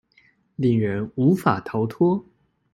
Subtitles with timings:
[0.55, 2.23] 令人無法逃脫